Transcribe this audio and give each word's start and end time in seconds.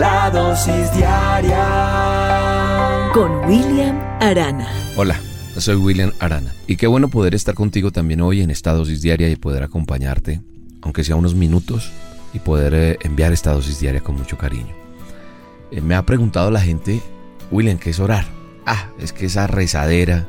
La 0.00 0.30
dosis 0.30 0.90
diaria 0.96 1.60
con 3.12 3.30
William 3.44 4.00
Arana. 4.18 4.66
Hola. 4.96 5.20
Soy 5.58 5.74
William 5.74 6.10
Arana 6.20 6.54
y 6.66 6.76
qué 6.76 6.86
bueno 6.86 7.08
poder 7.10 7.34
estar 7.34 7.54
contigo 7.54 7.90
también 7.90 8.22
hoy 8.22 8.40
en 8.40 8.50
esta 8.50 8.72
dosis 8.72 9.02
diaria 9.02 9.28
y 9.28 9.36
poder 9.36 9.62
acompañarte, 9.62 10.40
aunque 10.80 11.04
sea 11.04 11.16
unos 11.16 11.34
minutos, 11.34 11.92
y 12.32 12.38
poder 12.38 12.72
eh, 12.72 12.96
enviar 13.02 13.34
esta 13.34 13.52
dosis 13.52 13.78
diaria 13.78 14.00
con 14.00 14.14
mucho 14.16 14.38
cariño. 14.38 14.74
Eh, 15.70 15.82
me 15.82 15.94
ha 15.94 16.06
preguntado 16.06 16.50
la 16.50 16.62
gente, 16.62 17.02
William, 17.50 17.76
¿qué 17.76 17.90
es 17.90 18.00
orar? 18.00 18.24
Ah, 18.64 18.88
es 18.98 19.12
que 19.12 19.26
esa 19.26 19.48
rezadera 19.48 20.26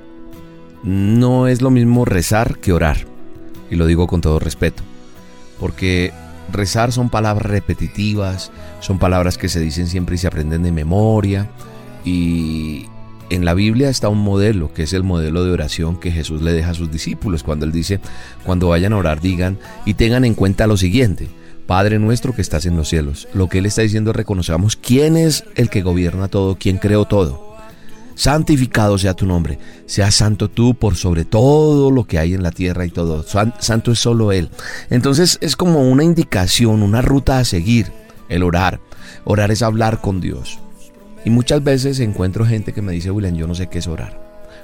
no 0.84 1.48
es 1.48 1.62
lo 1.62 1.70
mismo 1.70 2.04
rezar 2.04 2.58
que 2.58 2.74
orar. 2.74 2.98
Y 3.70 3.78
lo 3.78 3.86
digo 3.86 4.06
con 4.06 4.20
todo 4.20 4.38
respeto. 4.38 4.84
Porque 5.62 6.12
rezar 6.52 6.92
son 6.92 7.10
palabras 7.10 7.46
repetitivas, 7.46 8.52
son 8.80 9.00
palabras 9.00 9.38
que 9.38 9.50
se 9.50 9.60
dicen 9.60 9.88
siempre 9.88 10.16
y 10.16 10.18
se 10.18 10.28
aprenden 10.28 10.64
de 10.64 10.72
memoria. 10.72 11.50
Y, 12.06 12.88
en 13.32 13.46
la 13.46 13.54
Biblia 13.54 13.90
está 13.90 14.10
un 14.10 14.20
modelo, 14.20 14.74
que 14.74 14.84
es 14.84 14.92
el 14.92 15.04
modelo 15.04 15.46
de 15.46 15.52
oración 15.52 15.98
que 15.98 16.12
Jesús 16.12 16.42
le 16.42 16.52
deja 16.52 16.72
a 16.72 16.74
sus 16.74 16.92
discípulos, 16.92 17.44
cuando 17.44 17.66
él 17.66 17.72
dice, 17.72 18.02
cuando 18.44 18.68
vayan 18.68 18.92
a 18.92 18.98
orar, 18.98 19.22
digan 19.22 19.58
y 19.86 19.94
tengan 19.94 20.26
en 20.26 20.34
cuenta 20.34 20.68
lo 20.68 20.76
siguiente. 20.76 21.30
Padre 21.66 21.98
nuestro 22.00 22.36
que 22.36 22.42
estás 22.42 22.66
en 22.66 22.76
los 22.76 22.90
cielos. 22.90 23.30
Lo 23.34 23.48
que 23.48 23.60
Él 23.60 23.66
está 23.66 23.84
diciendo 23.84 24.12
es 24.12 24.18
reconozcamos 24.18 24.76
quién 24.76 25.16
es 25.16 25.46
el 25.56 25.70
que 25.70 25.82
gobierna 25.82 26.28
todo, 26.28 26.58
quién 26.60 26.78
creó 26.78 27.06
todo. 27.06 27.51
Santificado 28.16 28.98
sea 28.98 29.14
tu 29.14 29.26
nombre. 29.26 29.58
Sea 29.86 30.12
santo 30.12 30.50
tú 30.50 30.76
por 30.76 30.96
sobre 30.96 31.26
todo 31.26 31.92
lo 31.92 32.06
que 32.06 32.20
hay 32.20 32.34
en 32.34 32.44
la 32.44 32.52
tierra 32.52 32.86
y 32.86 32.90
todo. 32.90 33.24
Santo 33.24 33.92
es 33.92 34.00
solo 34.00 34.32
Él. 34.32 34.50
Entonces 34.90 35.38
es 35.42 35.56
como 35.56 35.90
una 35.90 36.04
indicación, 36.04 36.84
una 36.84 37.02
ruta 37.02 37.40
a 37.40 37.46
seguir, 37.46 37.92
el 38.30 38.44
orar. 38.44 38.80
Orar 39.26 39.52
es 39.52 39.62
hablar 39.62 40.02
con 40.02 40.22
Dios. 40.22 40.60
Y 41.24 41.30
muchas 41.30 41.64
veces 41.64 42.00
encuentro 42.00 42.46
gente 42.46 42.74
que 42.74 42.82
me 42.82 42.94
dice, 42.94 43.12
William, 43.12 43.36
yo 43.36 43.48
no 43.48 43.56
sé 43.56 43.68
qué 43.68 43.80
es 43.80 43.88
orar, 43.88 44.20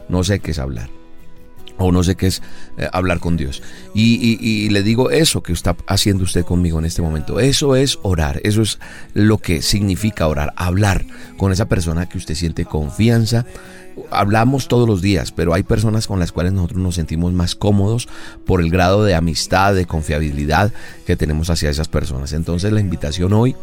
no 0.09 0.23
sé 0.23 0.39
qué 0.39 0.51
es 0.51 0.59
hablar, 0.59 0.89
o 1.77 1.91
no 1.91 2.03
sé 2.03 2.15
qué 2.15 2.27
es 2.27 2.41
eh, 2.77 2.87
hablar 2.91 3.19
con 3.19 3.37
Dios. 3.37 3.61
Y, 3.93 4.69
le 4.69 4.83
digo 4.83 5.09
eso 5.11 5.41
que 5.41 5.53
está 5.53 5.75
haciendo 5.87 6.23
usted 6.23 6.43
conmigo 6.43 6.79
en 6.79 6.85
este 6.85 7.01
momento. 7.01 7.39
Eso 7.39 7.75
es 7.75 7.99
orar, 8.03 8.41
eso 8.43 8.61
es 8.61 8.79
lo 9.13 9.37
que 9.37 9.61
significa 9.61 10.27
orar, 10.27 10.53
hablar 10.55 11.05
con 11.37 11.51
esa 11.51 11.67
persona 11.67 12.07
que 12.07 12.17
usted 12.17 12.35
siente 12.35 12.65
confianza. 12.65 13.45
Hablamos 14.11 14.67
todos 14.67 14.87
los 14.87 15.01
días, 15.01 15.31
pero 15.31 15.53
hay 15.53 15.63
personas 15.63 16.05
con 16.05 16.19
las 16.19 16.31
cuales 16.31 16.53
nosotros 16.53 16.79
nos 16.79 16.95
sentimos 16.95 17.33
más 17.33 17.55
cómodos 17.55 18.07
por 18.45 18.61
el 18.61 18.69
grado 18.69 19.03
de 19.03 19.15
amistad, 19.15 19.73
de 19.73 19.85
confiabilidad 19.85 20.71
que 21.07 21.15
tenemos 21.15 21.49
hacia 21.49 21.69
esas 21.69 21.87
personas. 21.87 22.33
Entonces 22.33 22.71
la 22.71 22.81
invitación 22.81 23.33
hoy 23.33 23.55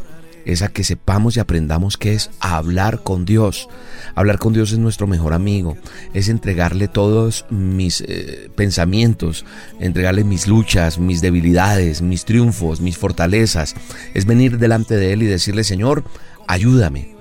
es 0.45 0.63
a 0.63 0.69
que 0.69 0.85
sepamos 0.85 1.37
y 1.37 1.41
aprendamos 1.41 1.97
qué 1.97 2.15
es 2.15 2.31
hablar 2.41 3.03
con 3.03 3.25
Dios. 3.25 3.69
Hablar 4.15 4.39
con 4.39 4.53
Dios 4.53 4.73
es 4.73 4.79
nuestro 4.79 5.07
mejor 5.07 5.33
amigo, 5.33 5.77
es 6.13 6.29
entregarle 6.29 6.89
todos 6.89 7.47
mis 7.51 8.03
eh, 8.03 8.51
pensamientos, 8.55 9.45
entregarle 9.81 10.25
mis 10.25 10.47
luchas, 10.47 10.99
mis 10.99 11.21
debilidades, 11.21 12.03
mis 12.03 12.25
triunfos, 12.25 12.81
mis 12.81 12.99
fortalezas. 12.99 13.75
Es 14.13 14.27
venir 14.27 14.59
delante 14.59 14.97
de 14.97 15.13
Él 15.13 15.23
y 15.23 15.27
decirle, 15.27 15.65
Señor, 15.65 16.05
ayúdame. 16.47 17.15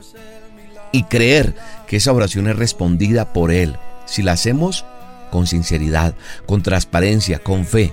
Y 0.92 1.04
creer 1.04 1.56
que 1.88 1.98
esa 1.98 2.14
oración 2.14 2.48
es 2.48 2.56
respondida 2.56 3.34
por 3.34 3.52
Él. 3.52 3.78
Si 4.06 4.22
la 4.22 4.34
hacemos 4.34 4.86
con 5.32 5.48
sinceridad, 5.48 6.14
con 6.46 6.62
transparencia, 6.62 7.40
con 7.40 7.66
fe. 7.66 7.92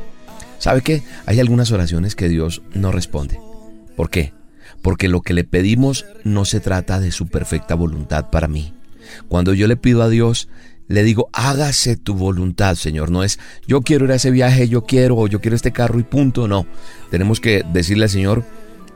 ¿Sabe 0.59 0.83
qué? 0.83 1.03
Hay 1.25 1.41
algunas 1.41 1.73
oraciones 1.73 2.15
que 2.15 2.29
Dios 2.29 2.61
no 2.75 2.93
responde. 2.93 3.41
¿Por 3.97 4.11
qué? 4.11 4.35
Porque 4.83 5.09
lo 5.09 5.23
que 5.23 5.35
le 5.35 5.45
pedimos 5.45 6.07
no 6.25 6.45
se 6.45 6.61
trata 6.61 7.01
de 7.01 7.13
su 7.13 7.29
perfecta 7.29 7.75
voluntad 7.75 8.31
para 8.31 8.49
mí. 8.49 8.73
Cuando 9.29 9.55
yo 9.55 9.67
le 9.67 9.77
pido 9.77 10.03
a 10.03 10.09
Dios, 10.09 10.49
le 10.89 11.05
digo, 11.05 11.29
hágase 11.33 11.97
tu 11.97 12.15
voluntad, 12.15 12.75
Señor. 12.75 13.11
No 13.11 13.23
es, 13.23 13.39
yo 13.67 13.83
quiero 13.83 14.07
ir 14.07 14.13
a 14.13 14.17
ese 14.17 14.31
viaje, 14.31 14.69
yo 14.69 14.85
quiero, 14.85 15.17
o 15.17 15.29
yo 15.29 15.41
quiero 15.41 15.55
este 15.55 15.73
carro 15.73 16.01
y 16.01 16.03
punto. 16.03 16.49
No, 16.49 16.67
tenemos 17.11 17.41
que 17.41 17.65
decirle 17.73 18.05
al 18.05 18.11
Señor 18.11 18.45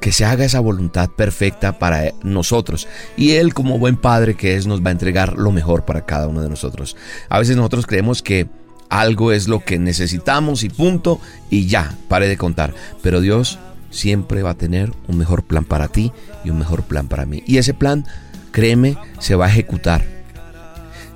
que 0.01 0.13
se 0.13 0.25
haga 0.25 0.45
esa 0.45 0.61
voluntad 0.61 1.09
perfecta 1.11 1.79
para 1.79 2.13
nosotros. 2.23 2.89
Y 3.17 3.33
Él, 3.33 3.55
como 3.55 3.79
buen 3.79 3.97
Padre 3.97 4.35
que 4.35 4.57
es, 4.57 4.67
nos 4.67 4.83
va 4.83 4.89
a 4.89 4.93
entregar 4.93 5.39
lo 5.39 5.53
mejor 5.53 5.85
para 5.85 6.05
cada 6.05 6.29
uno 6.29 6.43
de 6.43 6.51
nosotros. 6.51 6.97
A 7.29 7.39
veces 7.39 7.57
nosotros 7.57 7.87
creemos 7.87 8.23
que 8.23 8.49
algo 8.91 9.33
es 9.33 9.49
lo 9.49 9.61
que 9.61 9.79
necesitamos 9.79 10.63
y 10.63 10.69
punto, 10.69 11.21
y 11.49 11.67
ya, 11.67 11.97
pare 12.09 12.29
de 12.29 12.37
contar. 12.37 12.75
Pero 13.03 13.21
Dios 13.21 13.59
siempre 13.95 14.43
va 14.43 14.51
a 14.51 14.59
tener 14.59 14.93
un 15.07 15.17
mejor 15.17 15.45
plan 15.45 15.65
para 15.65 15.89
ti 15.89 16.13
y 16.45 16.51
un 16.51 16.59
mejor 16.59 16.83
plan 16.83 17.09
para 17.09 17.27
mí. 17.27 17.43
Y 17.47 17.59
ese 17.59 17.75
plan, 17.75 18.05
créeme, 18.51 18.99
se 19.21 19.37
va 19.37 19.47
a 19.47 19.49
ejecutar. 19.49 20.05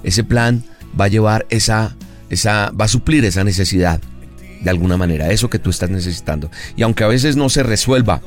Ese 0.02 0.24
plan 0.24 0.64
va 0.98 1.06
a 1.06 1.08
llevar 1.08 1.46
esa, 1.50 1.96
esa, 2.30 2.70
va 2.70 2.84
a 2.84 2.88
suplir 2.88 3.24
esa 3.24 3.44
necesidad 3.44 4.00
de 4.62 4.70
alguna 4.70 4.96
manera, 4.96 5.30
eso 5.30 5.50
que 5.50 5.58
tú 5.58 5.70
estás 5.70 5.90
necesitando. 5.90 6.50
Y 6.76 6.82
aunque 6.82 7.04
a 7.04 7.08
veces 7.08 7.36
no 7.36 7.48
se 7.48 7.62
resuelva 7.62 8.22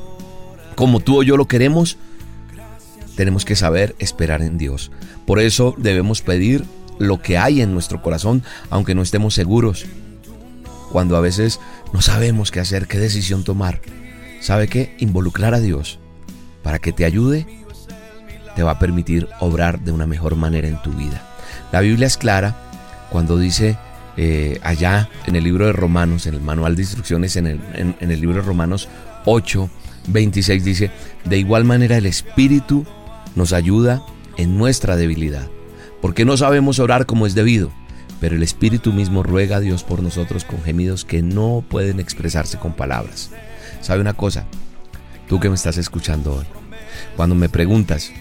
como 0.74 1.00
tú 1.00 1.20
o 1.20 1.22
yo 1.22 1.36
lo 1.36 1.48
queremos, 1.48 1.96
tenemos 3.16 3.44
que 3.44 3.56
saber 3.56 3.94
esperar 3.98 4.42
en 4.42 4.58
Dios. 4.58 4.90
Por 5.26 5.40
eso 5.40 5.74
debemos 5.78 6.22
pedir 6.22 6.64
lo 6.98 7.20
que 7.20 7.38
hay 7.38 7.62
en 7.62 7.72
nuestro 7.72 8.02
corazón, 8.02 8.42
aunque 8.70 8.94
no 8.94 9.02
estemos 9.02 9.34
seguros. 9.34 9.86
Cuando 10.90 11.16
a 11.16 11.20
veces 11.20 11.58
no 11.92 12.02
sabemos 12.02 12.50
qué 12.50 12.60
hacer, 12.60 12.86
qué 12.86 12.98
decisión 12.98 13.44
tomar. 13.44 13.80
¿Sabe 14.42 14.66
qué? 14.66 14.92
Involucrar 14.98 15.54
a 15.54 15.60
Dios 15.60 16.00
para 16.64 16.80
que 16.80 16.92
te 16.92 17.04
ayude 17.04 17.46
te 18.56 18.64
va 18.64 18.72
a 18.72 18.78
permitir 18.80 19.28
obrar 19.38 19.78
de 19.80 19.92
una 19.92 20.04
mejor 20.04 20.34
manera 20.34 20.66
en 20.66 20.82
tu 20.82 20.90
vida. 20.90 21.22
La 21.70 21.80
Biblia 21.80 22.08
es 22.08 22.16
clara 22.18 22.56
cuando 23.10 23.38
dice 23.38 23.78
eh, 24.16 24.58
allá 24.64 25.08
en 25.26 25.36
el 25.36 25.44
libro 25.44 25.66
de 25.66 25.72
Romanos, 25.72 26.26
en 26.26 26.34
el 26.34 26.40
manual 26.40 26.74
de 26.74 26.82
instrucciones, 26.82 27.36
en 27.36 27.46
el, 27.46 27.60
en 27.72 28.10
el 28.10 28.20
libro 28.20 28.38
de 28.38 28.42
Romanos 28.42 28.88
8, 29.26 29.70
26 30.08 30.64
dice, 30.64 30.90
de 31.24 31.38
igual 31.38 31.64
manera 31.64 31.96
el 31.96 32.06
Espíritu 32.06 32.84
nos 33.36 33.52
ayuda 33.52 34.02
en 34.36 34.58
nuestra 34.58 34.96
debilidad, 34.96 35.48
porque 36.00 36.24
no 36.24 36.36
sabemos 36.36 36.80
orar 36.80 37.06
como 37.06 37.26
es 37.26 37.36
debido, 37.36 37.70
pero 38.20 38.34
el 38.34 38.42
Espíritu 38.42 38.92
mismo 38.92 39.22
ruega 39.22 39.58
a 39.58 39.60
Dios 39.60 39.84
por 39.84 40.02
nosotros 40.02 40.44
con 40.44 40.60
gemidos 40.62 41.04
que 41.04 41.22
no 41.22 41.64
pueden 41.68 42.00
expresarse 42.00 42.58
con 42.58 42.72
palabras. 42.72 43.30
¿Sabe 43.82 44.00
una 44.00 44.14
cosa? 44.14 44.44
Tú 45.28 45.40
que 45.40 45.48
me 45.48 45.56
estás 45.56 45.76
escuchando 45.76 46.36
hoy, 46.36 46.46
cuando 47.16 47.34
me 47.34 47.48
preguntas, 47.48 48.12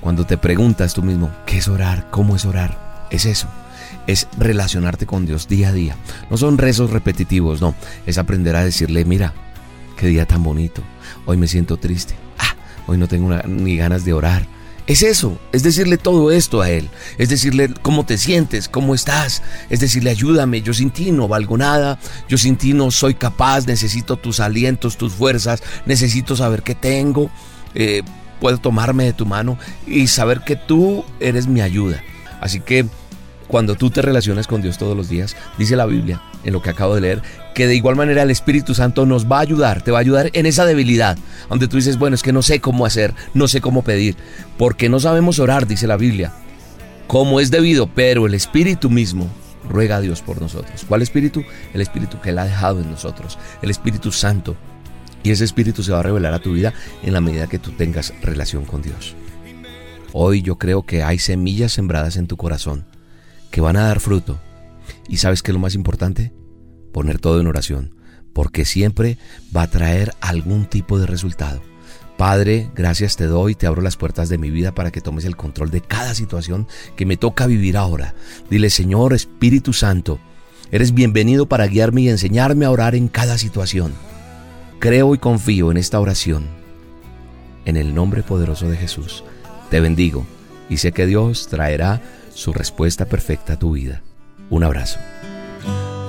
cuando 0.00 0.26
te 0.26 0.36
preguntas 0.36 0.92
tú 0.92 1.02
mismo, 1.02 1.32
¿qué 1.46 1.58
es 1.58 1.68
orar? 1.68 2.08
¿Cómo 2.10 2.36
es 2.36 2.44
orar? 2.44 3.06
Es 3.10 3.24
eso, 3.24 3.48
es 4.06 4.28
relacionarte 4.38 5.06
con 5.06 5.24
Dios 5.24 5.48
día 5.48 5.70
a 5.70 5.72
día. 5.72 5.96
No 6.30 6.36
son 6.36 6.58
rezos 6.58 6.90
repetitivos, 6.90 7.62
no, 7.62 7.74
es 8.04 8.18
aprender 8.18 8.56
a 8.56 8.64
decirle, 8.64 9.06
mira, 9.06 9.32
qué 9.96 10.06
día 10.08 10.26
tan 10.26 10.42
bonito, 10.42 10.82
hoy 11.24 11.38
me 11.38 11.48
siento 11.48 11.78
triste, 11.78 12.14
ah, 12.38 12.54
hoy 12.86 12.98
no 12.98 13.08
tengo 13.08 13.34
ni 13.46 13.76
ganas 13.78 14.04
de 14.04 14.12
orar, 14.12 14.46
es 14.86 15.02
eso, 15.02 15.38
es 15.52 15.62
decirle 15.62 15.98
todo 15.98 16.30
esto 16.30 16.62
a 16.62 16.70
Él, 16.70 16.88
es 17.18 17.28
decirle 17.28 17.72
cómo 17.82 18.06
te 18.06 18.18
sientes, 18.18 18.68
cómo 18.68 18.94
estás, 18.94 19.42
es 19.68 19.80
decirle 19.80 20.10
ayúdame, 20.10 20.62
yo 20.62 20.72
sin 20.74 20.90
ti 20.90 21.10
no 21.10 21.26
valgo 21.26 21.58
nada, 21.58 21.98
yo 22.28 22.38
sin 22.38 22.56
ti 22.56 22.72
no 22.72 22.90
soy 22.90 23.14
capaz, 23.14 23.66
necesito 23.66 24.16
tus 24.16 24.38
alientos, 24.38 24.96
tus 24.96 25.12
fuerzas, 25.12 25.62
necesito 25.86 26.36
saber 26.36 26.62
qué 26.62 26.76
tengo, 26.76 27.30
eh, 27.74 28.02
puedo 28.40 28.58
tomarme 28.58 29.04
de 29.04 29.12
tu 29.12 29.26
mano 29.26 29.58
y 29.86 30.06
saber 30.06 30.42
que 30.42 30.56
tú 30.56 31.04
eres 31.18 31.46
mi 31.46 31.60
ayuda. 31.60 32.02
Así 32.40 32.60
que 32.60 32.86
cuando 33.48 33.74
tú 33.74 33.90
te 33.90 34.02
relacionas 34.02 34.46
con 34.46 34.62
Dios 34.62 34.78
todos 34.78 34.96
los 34.96 35.08
días, 35.08 35.36
dice 35.58 35.76
la 35.76 35.86
Biblia, 35.86 36.22
en 36.44 36.52
lo 36.52 36.62
que 36.62 36.70
acabo 36.70 36.94
de 36.94 37.00
leer, 37.00 37.22
que 37.54 37.66
de 37.66 37.76
igual 37.76 37.96
manera 37.96 38.22
el 38.22 38.30
Espíritu 38.30 38.74
Santo 38.74 39.06
nos 39.06 39.30
va 39.30 39.38
a 39.38 39.42
ayudar, 39.42 39.82
te 39.82 39.90
va 39.90 39.98
a 39.98 40.00
ayudar 40.00 40.30
en 40.32 40.46
esa 40.46 40.66
debilidad, 40.66 41.16
donde 41.48 41.68
tú 41.68 41.76
dices, 41.76 41.98
bueno, 41.98 42.14
es 42.14 42.22
que 42.22 42.32
no 42.32 42.42
sé 42.42 42.60
cómo 42.60 42.86
hacer, 42.86 43.14
no 43.34 43.48
sé 43.48 43.60
cómo 43.60 43.82
pedir, 43.82 44.16
porque 44.58 44.88
no 44.88 45.00
sabemos 45.00 45.38
orar, 45.38 45.66
dice 45.66 45.86
la 45.86 45.96
Biblia, 45.96 46.32
como 47.06 47.40
es 47.40 47.50
debido, 47.50 47.86
pero 47.86 48.26
el 48.26 48.34
Espíritu 48.34 48.90
mismo 48.90 49.28
ruega 49.68 49.96
a 49.96 50.00
Dios 50.00 50.22
por 50.22 50.40
nosotros. 50.40 50.84
¿Cuál 50.88 51.02
Espíritu? 51.02 51.44
El 51.72 51.80
Espíritu 51.80 52.20
que 52.20 52.30
Él 52.30 52.38
ha 52.38 52.44
dejado 52.44 52.80
en 52.80 52.90
nosotros, 52.90 53.38
el 53.62 53.70
Espíritu 53.70 54.12
Santo 54.12 54.56
Y 55.22 55.30
ese 55.32 55.44
espíritu 55.44 55.82
se 55.82 55.90
va 55.90 55.98
a 55.98 56.02
revelar 56.04 56.34
a 56.34 56.38
tu 56.38 56.52
vida 56.52 56.72
en 57.02 57.12
la 57.12 57.20
medida 57.20 57.48
que 57.48 57.58
tú 57.58 57.72
tengas 57.72 58.14
relación 58.22 58.64
con 58.64 58.82
Dios. 58.82 59.16
Hoy 60.12 60.40
yo 60.42 60.56
creo 60.56 60.82
que 60.84 61.02
hay 61.02 61.18
semillas 61.18 61.72
sembradas 61.72 62.16
en 62.16 62.28
tu 62.28 62.36
corazón 62.36 62.84
que 63.50 63.60
van 63.60 63.76
a 63.76 63.86
dar 63.86 64.00
fruto. 64.00 64.40
¿Y 65.08 65.18
sabes 65.18 65.42
qué 65.42 65.50
es 65.50 65.54
lo 65.54 65.60
más 65.60 65.74
importante? 65.74 66.32
Poner 66.92 67.18
todo 67.18 67.40
en 67.40 67.46
oración, 67.46 67.94
porque 68.32 68.64
siempre 68.64 69.18
va 69.54 69.62
a 69.62 69.70
traer 69.70 70.14
algún 70.20 70.66
tipo 70.66 70.98
de 70.98 71.06
resultado. 71.06 71.60
Padre, 72.16 72.70
gracias 72.74 73.16
te 73.16 73.26
doy, 73.26 73.54
te 73.54 73.66
abro 73.66 73.82
las 73.82 73.96
puertas 73.96 74.30
de 74.30 74.38
mi 74.38 74.50
vida 74.50 74.74
para 74.74 74.90
que 74.90 75.02
tomes 75.02 75.26
el 75.26 75.36
control 75.36 75.70
de 75.70 75.82
cada 75.82 76.14
situación 76.14 76.66
que 76.96 77.04
me 77.04 77.18
toca 77.18 77.46
vivir 77.46 77.76
ahora. 77.76 78.14
Dile, 78.48 78.70
Señor 78.70 79.12
Espíritu 79.12 79.74
Santo, 79.74 80.18
eres 80.70 80.94
bienvenido 80.94 81.46
para 81.46 81.66
guiarme 81.66 82.02
y 82.02 82.08
enseñarme 82.08 82.64
a 82.64 82.70
orar 82.70 82.94
en 82.94 83.08
cada 83.08 83.36
situación. 83.36 83.92
Creo 84.78 85.14
y 85.14 85.18
confío 85.18 85.70
en 85.70 85.76
esta 85.76 86.00
oración. 86.00 86.46
En 87.66 87.76
el 87.76 87.94
nombre 87.94 88.22
poderoso 88.22 88.68
de 88.68 88.78
Jesús, 88.78 89.22
te 89.70 89.80
bendigo 89.80 90.26
y 90.70 90.78
sé 90.78 90.92
que 90.92 91.06
Dios 91.06 91.48
traerá 91.48 92.00
su 92.36 92.52
respuesta 92.52 93.06
perfecta 93.06 93.54
a 93.54 93.58
tu 93.58 93.72
vida. 93.72 94.02
Un 94.50 94.62
abrazo. 94.62 94.98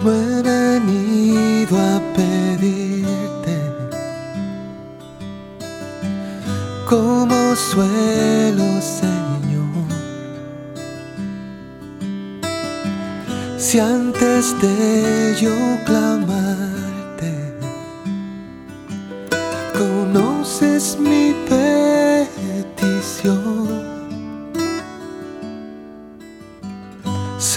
he 0.04 0.42
venido 0.42 1.78
a 1.78 2.02
pedirte 2.16 3.58
como 6.86 7.56
suelo, 7.56 8.82
Señor. 8.82 9.88
Si 13.58 13.80
antes 13.80 14.54
de 14.62 15.36
yo 15.40 15.56
clamarte, 15.86 17.54
conoces 19.74 20.98
mi 21.00 21.34
petición. 21.48 21.67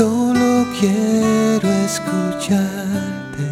Solo 0.01 0.65
quiero 0.81 1.69
escucharte. 1.85 3.49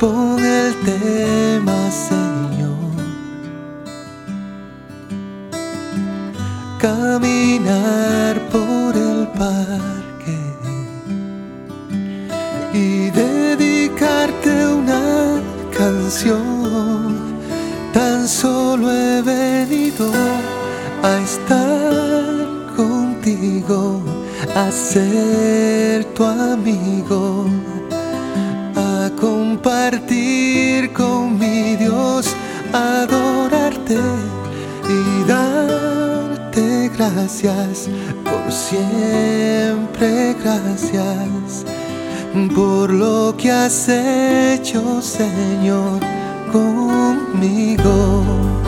Pon 0.00 0.42
el 0.42 0.74
tema, 0.86 1.76
Señor. 1.90 2.88
caminar 6.80 8.40
por 8.50 8.96
el 8.96 9.28
parque 9.36 10.38
y 12.72 13.10
dedicarte 13.10 14.68
una 14.68 15.42
canción. 15.76 17.36
Tan 17.92 18.26
solo 18.26 18.90
he 18.90 19.20
venido 19.20 20.10
a 21.02 21.18
estar 21.18 22.07
a 24.54 24.70
ser 24.70 26.04
tu 26.14 26.24
amigo, 26.24 27.46
a 28.74 29.10
compartir 29.20 30.92
con 30.92 31.38
mi 31.38 31.76
Dios, 31.76 32.34
adorarte 32.72 33.98
y 34.88 35.28
dar 35.28 35.78
gracias, 36.96 37.88
por 38.24 38.52
siempre 38.52 40.34
gracias, 40.42 41.64
por 42.54 42.92
lo 42.92 43.34
que 43.36 43.52
has 43.52 43.88
hecho, 43.88 45.00
Señor, 45.00 46.00
conmigo. 46.52 48.67